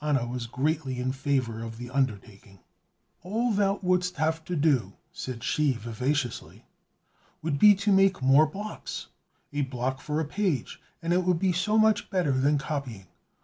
Anna 0.00 0.24
was 0.28 0.46
greatly 0.46 1.00
in 1.00 1.10
favor 1.10 1.60
of 1.64 1.76
the 1.76 1.90
undertaking. 1.90 2.60
"All 3.24 3.50
thou 3.50 3.80
wouldst 3.82 4.14
have 4.14 4.44
to 4.44 4.54
do," 4.54 4.92
said 5.10 5.42
she, 5.42 5.72
vivaciously, 5.72 6.66
"would 7.42 7.58
be 7.58 7.74
to 7.74 7.90
make 7.90 8.22
more 8.22 8.46
blocks, 8.46 9.08
a 9.52 9.62
block 9.62 10.00
for 10.00 10.20
a 10.20 10.24
page; 10.24 10.80
and 11.02 11.12
it 11.12 11.24
would 11.24 11.40
be 11.40 11.52
so 11.52 11.78
much 11.78 12.10
better 12.10 12.30
than 12.30 12.58
copying. 12.58 13.08